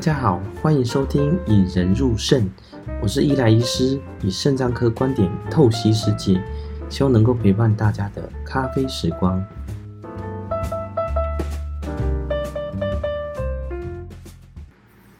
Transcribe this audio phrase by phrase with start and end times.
[0.00, 2.50] 大家好，欢迎收听引人入肾，
[3.02, 6.42] 我是伊莱医师，以肾脏科观点透析世界，
[6.88, 9.44] 希望能够陪伴大家的咖啡时光。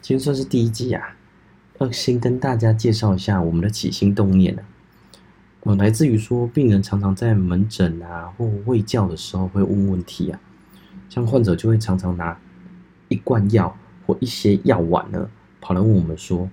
[0.01, 1.15] 今天算是第一集啊，
[1.77, 4.63] 要先跟大家介绍一下我们的起心动念呢。
[5.59, 10.39] 呃，来自于说病人常常在门诊啊或卫教的时候会问问题啊，
[11.07, 12.35] 像患者就会常常拿
[13.09, 13.77] 一罐药。
[14.05, 15.29] 或一些药丸呢，
[15.59, 16.49] 跑来问我们说：“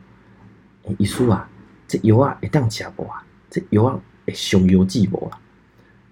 [0.86, 1.48] 哎，医师啊，
[1.86, 3.24] 这油啊会当吃不啊？
[3.50, 5.40] 这油啊会伤腰子不啊？”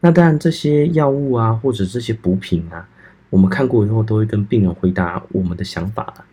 [0.00, 2.88] 那当然，这些药物啊，或者这些补品啊，
[3.30, 6.24] 我们看过以后都会跟病人回答我们的想法了。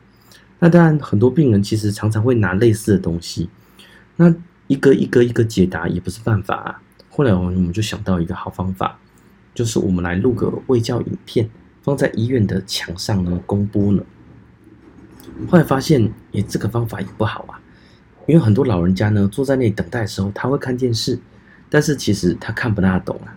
[0.60, 3.50] 那当然，很多病人其实常常会拿类似的东西，
[4.18, 4.34] 那
[4.68, 6.82] 一个一个一个解答也不是办法啊。
[7.10, 9.00] 后来我们就想到一个好方法，
[9.54, 11.50] 就是我们来录个卫教影片，
[11.82, 14.04] 放在医院的墙上呢，公布呢。
[15.48, 17.60] 后来发现，也，这个方法也不好啊，
[18.28, 21.20] 因为很多老人家呢，坐在那里等待的时候，他会看电视，
[21.70, 23.36] 但是其实他看不大懂啊。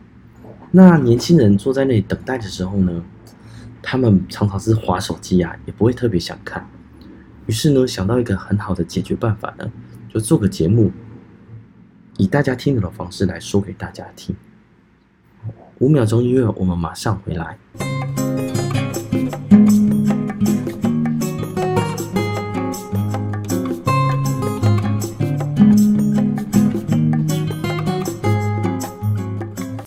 [0.72, 3.02] 那年轻人坐在那里等待的时候呢，
[3.82, 6.68] 他们常常是滑手机啊，也不会特别想看。
[7.46, 9.70] 于是呢，想到一个很好的解决办法呢，
[10.12, 10.90] 就做个节目，
[12.16, 14.34] 以大家听懂的方式来说给大家听。
[15.78, 17.58] 五秒钟音乐，我们马上回来。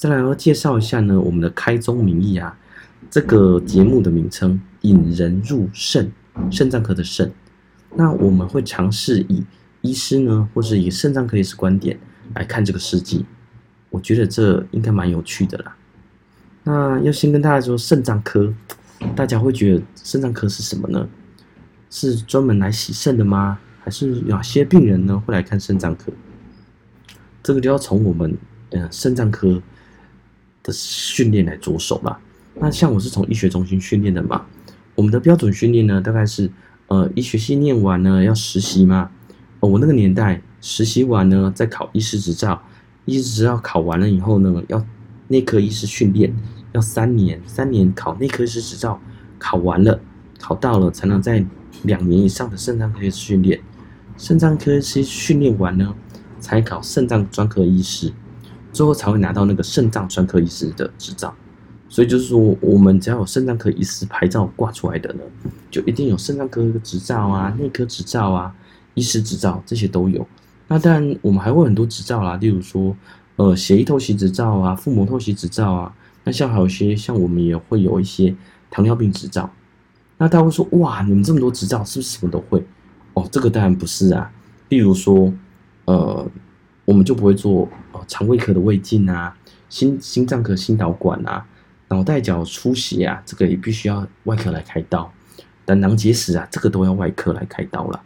[0.09, 2.57] 再来要介绍一下呢，我们的开宗明义啊，
[3.11, 6.11] 这个节目的名称引人入肾，
[6.49, 7.31] 肾脏科的肾。
[7.93, 9.43] 那我们会尝试以
[9.81, 11.99] 医师呢，或是以肾脏科医师观点
[12.33, 13.23] 来看这个世界。
[13.91, 15.75] 我觉得这应该蛮有趣的啦。
[16.63, 18.51] 那要先跟大家说，肾脏科，
[19.15, 21.07] 大家会觉得肾脏科是什么呢？
[21.91, 23.59] 是专门来洗肾的吗？
[23.83, 26.11] 还是哪些病人呢会来看肾脏科？
[27.43, 28.35] 这个就要从我们
[28.71, 29.61] 呃肾脏科。
[30.69, 32.19] 的训练来着手吧。
[32.61, 34.45] 那像我是从医学中心训练的嘛，
[34.93, 36.51] 我们的标准训练呢，大概是
[36.87, 39.09] 呃医学系念完呢要实习嘛。
[39.61, 42.61] 哦，我那个年代实习完呢再考医师执照，
[43.05, 44.85] 医师执照考完了以后呢，要
[45.29, 46.35] 内科医师训练
[46.73, 49.01] 要三年，三年考内科医师执照，
[49.37, 49.99] 考完了
[50.39, 51.43] 考到了才能在
[51.83, 53.59] 两年以上的肾脏科训练，
[54.17, 55.95] 肾脏科医师训练完呢
[56.39, 58.11] 才考肾脏专科医师。
[58.79, 61.35] 最后才会拿到那个肾脏专科医师的执照，
[61.89, 65.23] 所以就是说，我们只要有肾脏科医师牌照挂出来的呢，
[65.69, 68.55] 就一定有肾脏科的执照啊、内科执照啊、
[68.93, 70.25] 医师执照这些都有。
[70.69, 72.95] 那当然，我们还会很多执照啦，例如说，
[73.35, 75.93] 呃，血液透析执照啊、腹膜透析执照啊。
[76.23, 78.33] 那像还有一些，像我们也会有一些
[78.71, 79.51] 糖尿病执照。
[80.17, 82.65] 那大家会说，哇，你们这么多执照，是不是什么都会？
[83.13, 84.31] 哦，这个当然不是啊。
[84.69, 85.33] 例如说，
[85.83, 86.25] 呃。
[86.89, 89.37] 我们就不会做哦，肠胃科的胃镜啊，
[89.69, 91.45] 心心脏科心导管啊，
[91.89, 95.13] 脑袋角出血啊，这个也必须要外科来开刀。
[95.65, 98.01] 胆囊结石啊，这个都要外科来开刀了。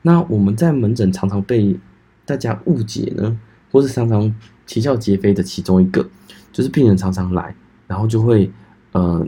[0.00, 1.78] 那我们在门诊常常被
[2.24, 3.38] 大家误解呢，
[3.70, 4.34] 或是常常
[4.66, 6.08] 啼笑皆非的其中一个，
[6.50, 7.54] 就是病人常常来，
[7.86, 8.50] 然后就会
[8.92, 9.26] 呃，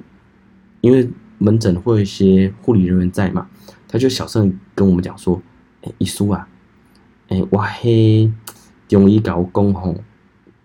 [0.81, 1.07] 因为
[1.37, 3.47] 门诊会有一些护理人员在嘛，
[3.87, 5.43] 他就小声跟我们讲说
[5.85, 6.49] ：“哎，医师啊，
[7.29, 8.33] 哎，我嘿。”
[8.89, 9.95] 中医跟我讲吼，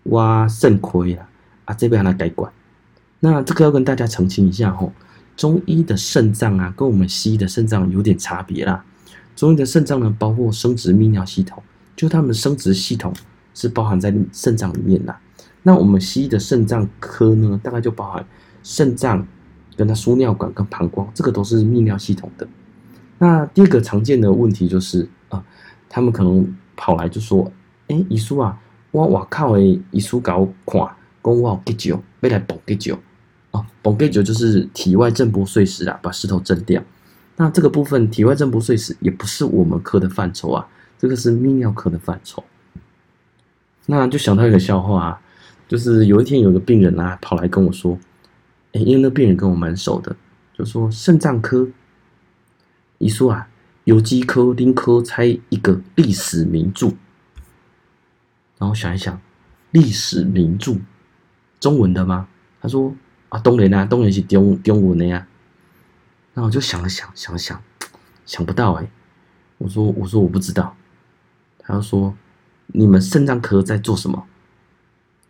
[0.04, 1.28] 我肾亏啊
[1.64, 2.52] 啊，这边来改管。
[3.20, 4.92] 那这个要跟大家澄清一下吼，
[5.36, 8.84] 中医的肾脏啊，跟我们西医的肾脏有点差别啦。
[9.34, 11.62] 中医的肾脏呢，包括生殖泌尿系统，
[11.96, 13.12] 就他们生殖系统
[13.54, 15.14] 是包含在肾脏里面的。
[15.62, 18.24] 那我们西医的肾脏科呢，大概就包含
[18.62, 19.26] 肾脏
[19.76, 22.46] 跟它输尿管跟膀胱，这个都是泌尿系统的。
[23.18, 25.44] 那第二个常见的问题就是啊，
[25.88, 27.50] 他们可能跑来就说。
[27.92, 28.58] 哎，医师啊，
[28.90, 30.80] 我外口的医师给我看，
[31.22, 32.96] 讲我有结石，要来绑结石。
[33.50, 36.82] 哦，绑结石就是体外震波碎石啊，把石头震掉。
[37.36, 40.66] 那这个部分体外震波碎石也不是我们科的范畴啊，
[40.98, 42.42] 这个是泌尿科的范畴。
[43.84, 45.20] 那就想到一个笑话啊，
[45.68, 47.98] 就是有一天有个病人啊跑来跟我说，
[48.72, 50.16] 哎，因为那病人跟我蛮熟的，
[50.56, 51.68] 就说肾脏科
[52.96, 53.46] 医师啊，
[53.84, 56.90] 有机科、丁科猜一个历史名著。
[58.62, 59.20] 然后想一想，
[59.72, 60.76] 历史名著，
[61.58, 62.28] 中文的吗？
[62.60, 62.94] 他说
[63.28, 65.26] 啊，当然啊，当然是中中文的呀。
[66.34, 67.60] 那我就想了想，想了想，
[68.24, 68.88] 想不到哎。
[69.58, 70.76] 我说我说我不知道。
[71.58, 72.14] 他就说，
[72.68, 74.28] 你们肾脏科在做什么？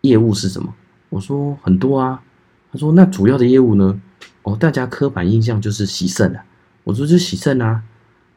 [0.02, 0.75] 业务是什么？
[1.08, 2.23] 我说很多啊。
[2.70, 3.99] 他说那主要的业务呢？
[4.43, 6.44] 哦，大家刻板印象就是洗肾啊。
[6.85, 7.82] 我说就洗肾啊。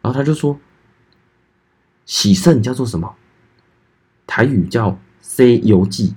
[0.02, 0.58] 然后他就说，
[2.06, 3.14] 洗肾叫做什么？
[4.28, 4.92] 台语叫
[5.22, 6.10] 《西游记》，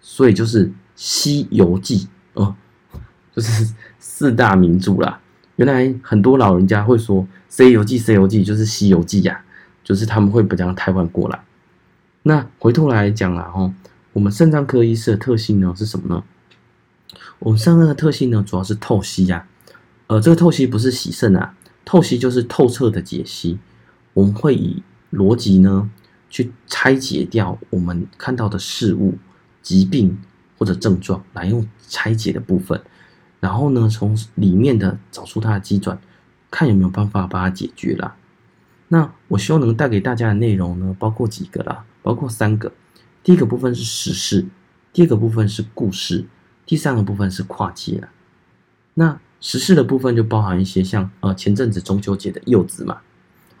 [0.00, 1.98] 所以就是《西游记》
[2.34, 2.54] 哦，
[3.34, 5.20] 就是四大名著啦。
[5.56, 9.44] 原来很多老人家会说《西游记》，《西游记》就是《西游记》呀，
[9.82, 11.44] 就是他们会不将台湾过来。
[12.22, 13.72] 那回头来讲啦，哦，
[14.12, 16.24] 我们肾脏科医师的特性呢是什么呢？
[17.38, 19.46] 我们肾脏的特性呢，主要是透析呀。
[20.06, 23.58] 呃，这个透析不是洗肾啊，透析就是透彻的解析。
[24.14, 24.82] 我们会以
[25.12, 25.90] 逻辑呢
[26.34, 29.14] 去拆解掉我们看到的事物、
[29.62, 30.18] 疾病
[30.58, 32.82] 或者症状，来用拆解的部分。
[33.38, 35.96] 然后呢，从里面的找出它的机转，
[36.50, 38.16] 看有没有办法把它解决了。
[38.88, 42.72] 那我希望能带给大家的内容呢，包括几个啦，包括三个。
[43.22, 44.44] 第一个部分是时事，
[44.92, 46.24] 第二个部分是故事，
[46.66, 48.08] 第三个部分是跨界了。
[48.94, 53.02] 那时事的部分就包含一些像呃前阵子中秋节的柚子嘛，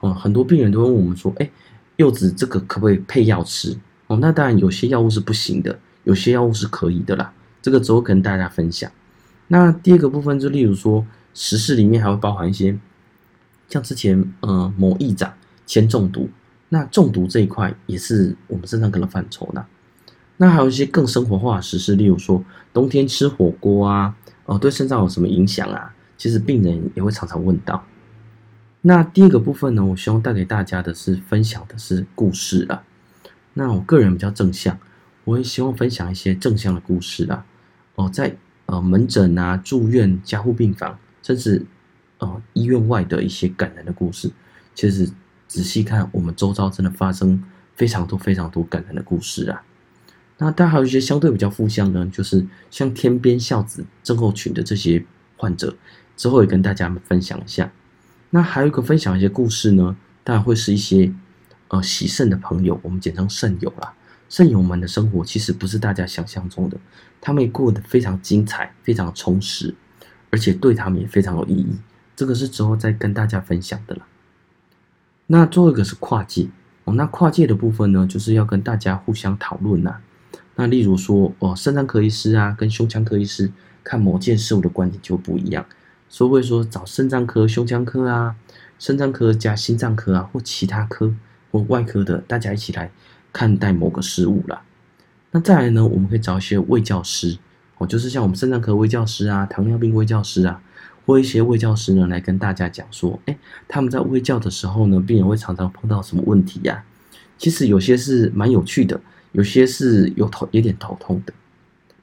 [0.02, 1.48] 嗯、很多病人都问我们说，哎，
[1.96, 3.76] 柚子这个可不可以配药吃？
[4.06, 7.32] 哦，那当然有些药物是不行的，有些药物是可以的啦。
[7.62, 8.90] 这个之后跟大家分享。
[9.48, 12.78] 那第二个部分就例如说，时事里面还会包含一些，
[13.68, 15.32] 像之前呃某议长
[15.64, 16.28] 铅中毒，
[16.68, 19.64] 那中毒这一块也是我们肾脏科的范畴的。
[20.36, 24.14] 那还有一些更生活化的时事，例如说冬天吃火锅啊，
[24.46, 25.94] 哦、呃、对肾脏有什么影响啊？
[26.18, 27.82] 其实病人也会常常问到。
[28.86, 32.84] 那第二个部分呢，我希望带给大家的是分享的是故事啊。
[33.54, 34.78] 那我个人比较正向，
[35.24, 37.44] 我也希望分享一些正向的故事啊。
[37.96, 38.36] 哦、在。
[38.66, 41.66] 呃，门诊啊，住院、加护病房，甚至
[42.16, 44.32] 呃医院外的一些感人的故事，
[44.74, 45.06] 其实
[45.46, 47.44] 仔细看，我们周遭真的发生
[47.76, 49.62] 非常多、非常多感人的故事啊。
[50.38, 55.04] 那当然还有一些相对比较负向呢，就是像天边孝子症候群的这些
[55.36, 55.76] 患者，
[56.16, 57.70] 之后也跟大家分享一下。
[58.34, 61.14] 那还有一个分享一些故事呢，当然会是一些
[61.68, 63.94] 呃洗肾的朋友，我们简称肾友啦。
[64.28, 66.76] 肾友们的生活其实不是大家想象中的，
[67.20, 69.72] 他们也过得非常精彩、非常充实，
[70.30, 71.76] 而且对他们也非常有意义。
[72.16, 74.04] 这个是之后再跟大家分享的了。
[75.28, 76.48] 那最后一个是跨界
[76.82, 79.98] 哦，那跨界的部分呢，就是要跟大家互相讨论呐。
[80.56, 83.52] 那例如说哦，肾脏科医师啊，跟胸腔科医师
[83.84, 85.64] 看某件事物的观点就不一样，
[86.08, 88.36] 所以会说找肾脏科、胸腔科啊，
[88.78, 91.14] 肾脏科加心脏科啊，或其他科
[91.50, 92.90] 或外科的，大家一起来。
[93.36, 94.62] 看待某个事物啦，
[95.32, 95.84] 那再来呢？
[95.84, 97.36] 我们可以找一些卫教师
[97.78, 100.62] 哦，就是像我们肾脏科卫教师啊、糖尿病卫教师啊，
[101.04, 103.36] 或一些卫教师呢，来跟大家讲说，哎，
[103.66, 106.84] 他们在卫教的时候呢，病人会常常碰到什么问题呀？
[107.36, 109.00] 其实有些是蛮有趣的，
[109.32, 111.32] 有些是有头有点头痛的。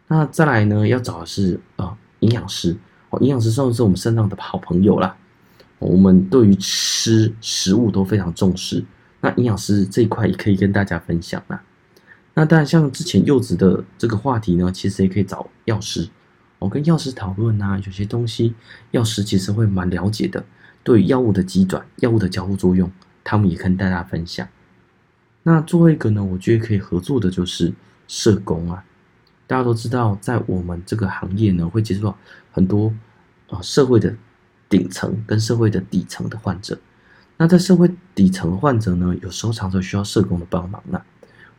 [0.10, 2.76] 那再来呢，要找的是啊，营养师
[3.12, 5.16] 哦，营养师算是我们肾脏的好朋友啦。
[5.80, 8.84] 我们对于吃食物都非常重视。
[9.22, 11.62] 那营养师这一块也可以跟大家分享啦。
[12.34, 16.08] 那当然，像之前柚子的这个话题呢，其实也可以找药师，
[16.60, 18.54] 我跟药师讨论啊，有些东西
[18.92, 20.44] 药师其实会蛮了解的。
[20.84, 22.92] 对药物的机转、药物的交互作用，
[23.24, 24.48] 他们也跟大家分享。
[25.44, 27.74] 那最后一个呢，我觉得可以合作的就是
[28.08, 28.84] 社工啊。
[29.52, 32.18] 大家都知道，在我们这个行业呢，会接触到
[32.54, 32.90] 很多
[33.50, 34.16] 啊社会的
[34.70, 36.80] 顶层跟社会的底层的患者。
[37.36, 41.02] 那在社会底层患者呢，有时候常常需要社工的帮忙呢。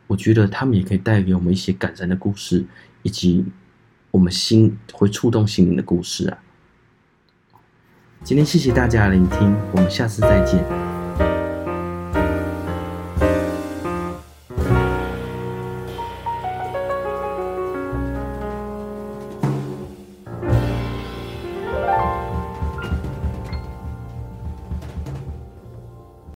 [0.07, 2.65] 我觉得他们也可以带给我们一些感人的故事，
[3.03, 3.45] 以及
[4.11, 6.39] 我们心会触动心灵的故事啊。
[8.25, 10.92] 今天谢谢大家的聆听，我们下次再见。